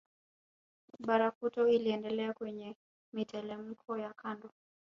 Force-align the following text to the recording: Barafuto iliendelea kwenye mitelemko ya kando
Barafuto 0.99 1.67
iliendelea 1.67 2.33
kwenye 2.33 2.75
mitelemko 3.13 3.97
ya 3.97 4.13
kando 4.13 4.49